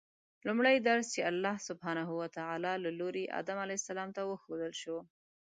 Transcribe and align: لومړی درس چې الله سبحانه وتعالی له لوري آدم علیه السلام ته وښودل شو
لومړی 0.47 0.75
درس 0.87 1.05
چې 1.15 1.21
الله 1.31 1.55
سبحانه 1.69 2.03
وتعالی 2.21 2.73
له 2.85 2.91
لوري 2.99 3.25
آدم 3.39 3.57
علیه 3.65 3.79
السلام 3.81 4.09
ته 4.15 4.21
وښودل 4.25 4.73
شو 4.81 4.97